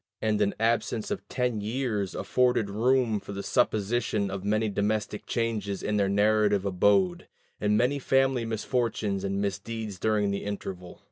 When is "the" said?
3.33-3.43, 10.31-10.43